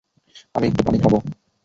আমি 0.55 0.65
একটু 0.67 0.81
পানি 0.83 0.97
খাবো। 1.03 1.17